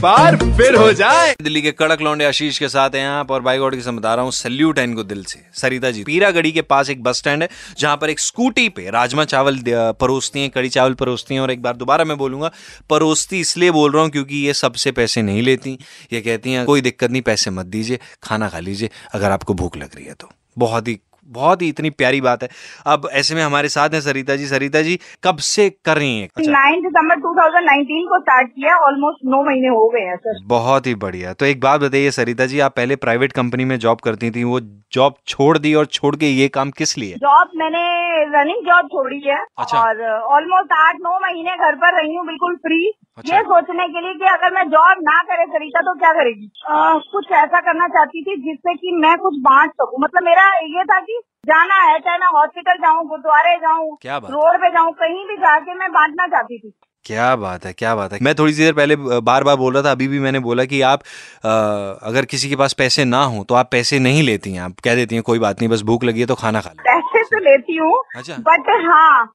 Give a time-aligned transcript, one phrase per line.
[0.00, 3.58] बार फिर हो जाए। दिल्ली के कड़क लौंडे आशीष के साथ हैं आप और बाई
[3.58, 6.90] गॉड की बता रहा हूँ, सल्यूट है इनको दिल से। सरिता जी, पीरागढ़ी के पास
[6.90, 10.94] एक बस स्टैंड है, जहाँ पर एक स्कूटी पे राजमा चावल परोसती हैं कड़ी चावल
[10.94, 12.50] परोसती हैं और एक बार दोबारा मैं बोलूँगा,
[12.90, 15.78] परोसती इसलिए बोल रहा हूँ क्योंकि ये सबसे पैसे नहीं लेती।
[16.12, 19.76] ये कहती हैं, कोई दिक्कत नहीं, पैसे मत दीजिए, खाना खा लीजिए, अगर आपको भूख
[19.76, 20.98] लग रही है तो। बहुत ही
[21.28, 22.48] बहुत ही इतनी प्यारी बात है।
[22.86, 26.28] अब ऐसे में हमारे साथ हैं सरिता जी। सरिता जी कब से कर रही हैं?
[26.36, 30.86] अच्छा। नाइन दिसंबर 2019 को स्टार्ट किया ऑलमोस्ट नौ महीने हो गए हैं सर बहुत
[30.86, 34.30] ही बढ़िया। तो एक बात बताइए सरिता जी आप पहले प्राइवेट कंपनी में जॉब करती
[34.30, 34.60] थी वो
[34.92, 37.14] जॉब छोड़ दी और छोड़ के ये काम किस लिए?
[37.14, 37.82] जॉब मैंने
[38.34, 40.02] रनिंग जॉब छोड़ी है। अच्छा। और
[40.36, 44.14] ऑलमोस्ट आठ नौ महीने घर पर रही हूँ बिल्कुल फ्री अच्छा। ये सोचने के लिए
[44.14, 46.50] कि अगर मैं जॉब ना करे सरिता तो क्या करेगी?
[46.68, 50.84] अ, कुछ ऐसा करना चाहती थी जिससे कि मैं कुछ बांट सकूँ। मतलब मेरा ये
[50.84, 51.09] था कि
[51.46, 55.90] जाना है चाहे मैं हॉस्पिटल जाऊँ गुरुद्वारे जाऊँ रोड पे जाऊँ कहीं भी जाके मैं
[55.92, 56.72] बांटना चाहती थी।
[57.04, 59.82] क्या बात है क्या बात है। मैं थोड़ी सी देर पहले बार बार बोल रहा
[59.82, 61.02] था अभी भी मैंने बोला कि आप
[61.46, 61.50] आ,
[62.08, 64.94] अगर किसी के पास पैसे ना हो तो आप पैसे नहीं लेती हैं। आप कह
[64.94, 67.38] देती हैं कोई बात नहीं बस भूख लगी है तो खाना खा लो। पैसे तो
[67.38, 69.32] लेती हूँ अच्छा। बट हाँ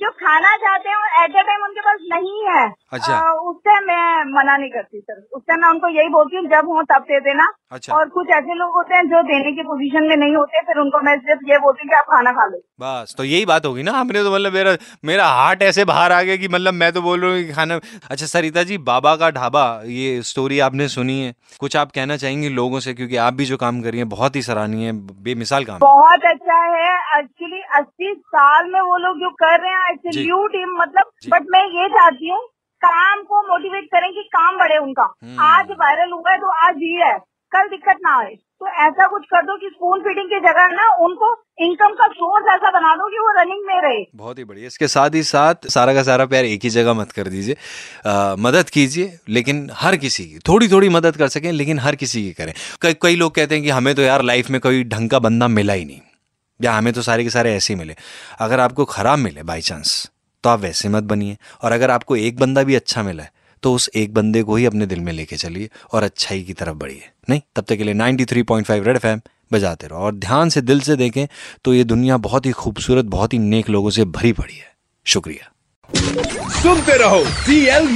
[0.00, 4.56] जो खाना चाहते हैं एट ए टाइम उनके पास नहीं है। अच्छा। उससे मैं मना
[4.56, 7.94] नहीं करती सर उससे मैं उनको यही बोलती हूँ जब हो तब दे देना। अच्छा।
[7.94, 11.00] और कुछ ऐसे लोग होते हैं जो देने की पोजीशन में नहीं होते फिर उनको
[11.06, 13.82] मैं सिर्फ़ ये बोलती हूँ कि आप खाना खा लो। बस तो यही बात होगी
[13.82, 17.02] ना आपने तो मतलब मेरा मेरा हार्ट ऐसे बाहर आ गया कि मतलब मैं तो
[17.02, 21.34] बोल रहा हूँ खाना अच्छा सरिता जी बाबा का ढाबा ये स्टोरी आपने सुनी है?
[21.60, 24.86] कुछ आप कहना चाहेंगी लोगों से क्योंकि आप भी जो काम करिए बहुत ही सराहनीय
[24.86, 24.92] है
[25.24, 29.85] बेमिसाल काम बहुत अच्छा है। एक्चुअली अस्सी साल में वो लोग जो कर रहे हैं
[29.94, 32.40] जी। सल्यूट हिम मतलब बट मैं ये चाहती हूँ
[32.82, 36.74] काम को मोटिवेट करें कि काम बढ़े उनका। हम्म। आज वायरल हुआ है तो आज
[36.74, 37.18] भीड़ है।
[37.52, 40.86] कल दिक्कत ना आए। तो ऐसा कुछ कर दो कि स्पून फीडिंग की जगह ना
[41.04, 44.66] उनको इनकम का सोर्स ऐसा बना दो कि वो रनिंग में रहे। बहुत ही बढ़िया।
[44.66, 47.56] इसके साथ ही साथ सारा का सारा प्यार एक ही जगह मत कर दीजिए।
[48.38, 52.32] मदद कीजिए लेकिन हर किसी की थोड़ी थोड़ी मदद कर सकें लेकिन हर किसी की
[52.32, 52.52] करें।
[52.82, 55.48] कई कई लोग कहते हैं कि हमें तो यार लाइफ में कोई ढंग का बंदा
[55.48, 56.00] मिला ही नहीं।
[56.60, 57.96] या हमें तो सारे के सारे ऐसे ही मिले।
[58.38, 60.10] अगर आपको खराब मिले बाई चांस
[60.44, 63.72] तो आप वैसे मत बनिए। और अगर आपको एक बंदा भी अच्छा मिला है तो
[63.74, 67.08] उस एक बंदे को ही अपने दिल में लेके चलिए और अच्छाई की तरफ़ बढ़िए।
[67.30, 69.20] नहीं, तब तक के लिए 93.5 रेड फैम
[69.52, 71.26] बजाते रहो। और ध्यान से दिल से देखें
[71.64, 74.74] तो ये दुनिया बहुत ही खूबसूरत, बहुत ही नेक लोगों से भरी पड़ी है।
[75.06, 75.50] शुक्रिया।
[75.94, 77.86] सुनते रहो सी एल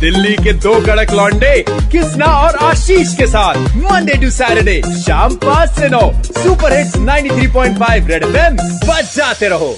[0.00, 5.70] दिल्ली के दो कड़क लॉन्डे कृष्णा और आशीष के साथ मंडे टू सैटरडे शाम पाँच
[5.70, 9.76] से नौ सुपर हिट्स 93.5 रेड बच बजाते रहो।